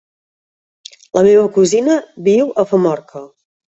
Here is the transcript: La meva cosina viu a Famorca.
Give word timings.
La 1.19 1.23
meva 1.29 1.45
cosina 1.59 2.01
viu 2.33 2.53
a 2.67 2.71
Famorca. 2.75 3.29